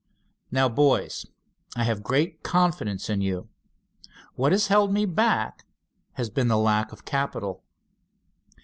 [0.49, 1.27] Now, boys,
[1.75, 3.49] I have great confidence in you.
[4.33, 5.63] What has held me back
[6.13, 7.61] has been the lack of capital."